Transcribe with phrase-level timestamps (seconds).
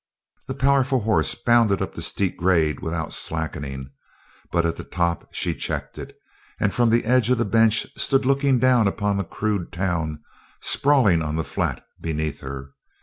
[0.47, 3.91] The powerful horse bounded up the steep grade without slackening,
[4.51, 6.15] but at the top she checked it,
[6.59, 10.23] and from the edge of the bench stood looking down upon the crude town
[10.59, 12.71] sprawling on the flat beneath her.